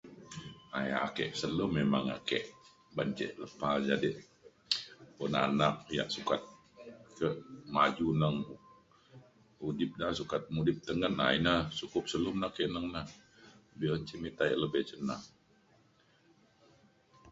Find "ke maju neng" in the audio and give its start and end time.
7.17-8.37